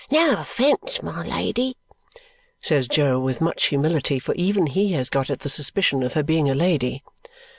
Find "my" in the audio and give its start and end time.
1.03-1.21